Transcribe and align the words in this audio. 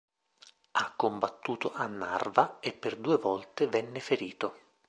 Ha 0.71 0.93
combattuto 0.95 1.73
a 1.75 1.85
Narva 1.85 2.57
e 2.59 2.73
per 2.73 2.95
due 2.97 3.17
volte 3.17 3.67
venne 3.67 3.99
ferito. 3.99 4.57